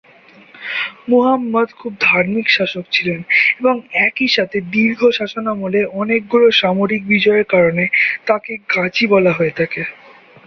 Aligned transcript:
মুহাম্মদ 1.09 1.69
খুব 1.79 1.93
ধার্মিক 2.01 2.47
শাসক 2.49 2.85
ছিলেন 2.91 3.19
এবং 3.59 3.75
একইসাথে 4.07 4.57
দীর্ঘ 4.71 4.99
শাসনামলে 5.09 5.79
অনেকগুলো 6.01 6.47
সামরিক 6.61 7.01
বিজয়ের 7.05 7.45
কারণে 7.45 7.83
তাঁকে 8.27 8.53
গাজী 8.73 9.05
বলা 9.07 9.31
হয়ে 9.33 9.53
থাকে। 9.55 9.81